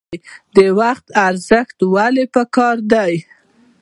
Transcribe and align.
د 0.55 0.57
وخت 0.79 1.05
ارزښت 1.27 1.77
ولې 1.95 2.25
پکار 2.35 2.77
دی؟ 2.91 3.13